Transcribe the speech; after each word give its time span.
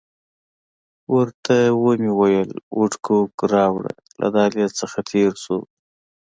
ورته 1.15 1.55
ومې 1.83 2.11
ویل 2.19 2.51
وډکوک 2.79 3.33
راوړه، 3.53 3.93
له 4.21 4.27
دهلیز 4.35 4.71
څخه 4.81 4.97
تېر 5.11 5.31
شوو. 5.43 5.61